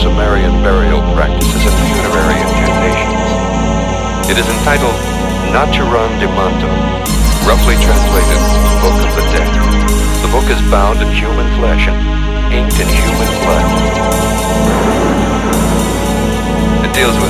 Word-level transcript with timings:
Sumerian 0.00 0.64
burial 0.64 1.04
practices 1.12 1.60
and 1.60 1.76
funerary 1.92 2.40
incantations. 2.40 4.32
It 4.32 4.40
is 4.40 4.48
entitled 4.48 4.96
Naturom 5.52 6.08
Demonto, 6.16 6.72
roughly 7.44 7.76
translated 7.84 8.40
Book 8.80 8.96
of 8.96 9.12
the 9.12 9.24
Dead. 9.28 9.44
The 10.24 10.30
book 10.32 10.48
is 10.48 10.56
bound 10.72 11.04
in 11.04 11.12
human 11.12 11.44
flesh 11.60 11.84
and 11.84 12.00
inked 12.48 12.80
in 12.80 12.88
human 12.88 13.28
blood. 13.44 13.66
It 16.88 16.92
deals 16.96 17.20
with 17.20 17.29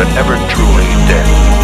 are 0.00 0.14
never 0.14 0.34
truly 0.48 0.86
dead. 1.08 1.59